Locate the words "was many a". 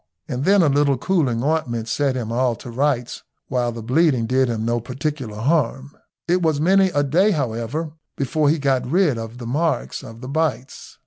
6.41-7.03